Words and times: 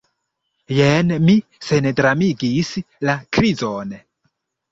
Jen, 0.77 1.11
mi 1.25 1.33
sendramigis 1.67 2.71
la 3.09 3.17
krizon. 3.39 3.93